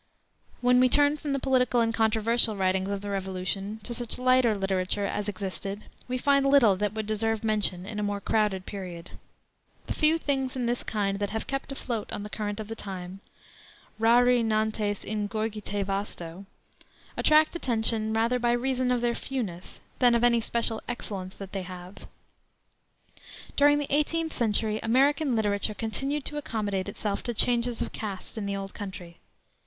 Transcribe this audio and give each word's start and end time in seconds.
When 0.61 0.79
we 0.79 0.89
turn 0.89 1.15
from 1.17 1.31
the 1.31 1.37
political 1.37 1.79
and 1.79 1.93
controversial 1.93 2.55
writings 2.55 2.89
of 2.89 3.01
the 3.01 3.11
Revolution 3.11 3.79
to 3.83 3.93
such 3.93 4.17
lighter 4.17 4.57
literature 4.57 5.05
as 5.05 5.29
existed, 5.29 5.83
we 6.07 6.17
find 6.17 6.43
little 6.43 6.75
that 6.77 6.93
would 6.93 7.05
deserve 7.05 7.43
mention 7.43 7.85
in 7.85 7.99
a 7.99 8.01
more 8.01 8.19
crowded 8.19 8.65
period. 8.65 9.11
The 9.85 9.93
few 9.93 10.17
things 10.17 10.55
in 10.55 10.65
this 10.65 10.81
kind 10.81 11.19
that 11.19 11.29
have 11.29 11.45
kept 11.45 11.71
afloat 11.71 12.11
on 12.11 12.23
the 12.23 12.31
current 12.31 12.59
of 12.59 12.75
time 12.77 13.19
rari 13.99 14.41
nantes 14.41 15.03
in 15.03 15.27
gurgite 15.29 15.85
vasto 15.85 16.47
attract 17.15 17.55
attention 17.55 18.11
rather 18.11 18.39
by 18.39 18.53
reason 18.53 18.89
of 18.91 19.01
their 19.01 19.13
fewness 19.13 19.81
than 19.99 20.15
of 20.15 20.23
any 20.23 20.41
special 20.41 20.81
excellence 20.89 21.35
that 21.35 21.51
they 21.51 21.61
have. 21.61 22.07
During 23.55 23.77
the 23.77 23.93
eighteenth 23.95 24.33
century 24.33 24.79
American 24.81 25.35
literature 25.35 25.75
continued 25.75 26.25
to 26.25 26.37
accommodate 26.37 26.89
itself 26.89 27.21
to 27.21 27.35
changes 27.35 27.83
of 27.83 27.91
caste 27.91 28.35
in 28.35 28.47
the 28.47 28.55
old 28.55 28.73
country. 28.73 29.17